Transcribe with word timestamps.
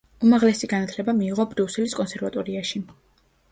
უმაღლესი 0.27 0.69
განათლება 0.71 1.15
მიიღო 1.19 1.45
ბრიუსელის 1.53 1.95
კონსერვატორიაში. 2.01 2.85